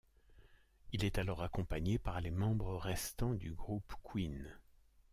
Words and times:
Il 0.93 1.05
est 1.05 1.19
alors 1.19 1.43
accompagné 1.43 1.99
par 1.99 2.19
les 2.21 2.31
membres 2.31 2.75
restants 2.75 3.35
du 3.35 3.53
groupe 3.53 3.93
Queen. 4.03 4.49